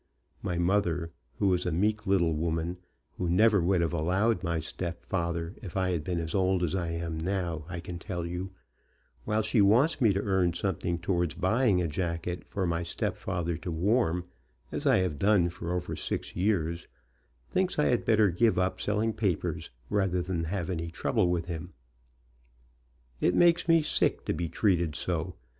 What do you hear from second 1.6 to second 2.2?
a meek